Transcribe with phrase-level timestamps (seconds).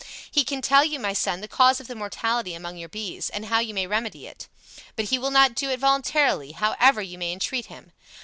[0.31, 3.45] He can tell you, my son, the cause of the mortality among your bees, and
[3.45, 4.47] how you may remedy it.
[4.95, 7.91] But he will not do it voluntarily, however you may entreat him.